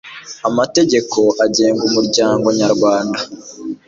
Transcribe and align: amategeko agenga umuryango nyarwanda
amategeko 0.49 1.19
agenga 1.45 1.81
umuryango 1.89 2.47
nyarwanda 2.59 3.19